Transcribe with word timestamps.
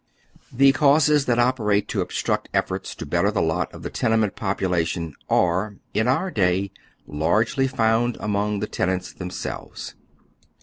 The 0.51 0.71
causes 0.71 1.27
that 1.27 1.37
operate 1.37 1.87
to 1.89 2.01
obstruct 2.01 2.49
efforts 2.55 2.95
to 2.95 3.05
better 3.05 3.29
the 3.29 3.39
lot 3.43 3.71
of 3.71 3.83
the 3.83 3.91
tenement 3.91 4.35
population 4.35 5.13
are, 5.29 5.75
in 5.93 6.07
onr 6.07 6.33
day, 6.33 6.71
large 7.05 7.55
ly 7.55 7.67
found 7.67 8.17
among 8.19 8.61
the 8.61 8.67
tenants 8.67 9.13
themselves. 9.13 9.93